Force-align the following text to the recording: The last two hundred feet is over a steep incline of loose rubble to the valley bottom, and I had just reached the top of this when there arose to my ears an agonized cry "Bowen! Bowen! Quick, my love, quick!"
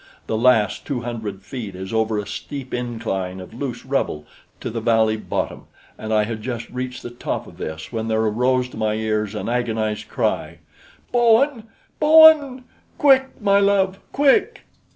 The 0.25 0.35
last 0.35 0.83
two 0.83 1.01
hundred 1.01 1.43
feet 1.43 1.75
is 1.75 1.93
over 1.93 2.17
a 2.17 2.25
steep 2.25 2.73
incline 2.73 3.39
of 3.39 3.53
loose 3.53 3.85
rubble 3.85 4.25
to 4.59 4.71
the 4.71 4.81
valley 4.81 5.15
bottom, 5.15 5.65
and 5.95 6.11
I 6.11 6.23
had 6.23 6.41
just 6.41 6.67
reached 6.71 7.03
the 7.03 7.11
top 7.11 7.45
of 7.45 7.57
this 7.59 7.91
when 7.91 8.07
there 8.07 8.21
arose 8.23 8.67
to 8.69 8.77
my 8.77 8.95
ears 8.95 9.35
an 9.35 9.47
agonized 9.47 10.07
cry 10.09 10.57
"Bowen! 11.11 11.65
Bowen! 11.99 12.63
Quick, 12.97 13.39
my 13.39 13.59
love, 13.59 13.99
quick!" 14.11 14.61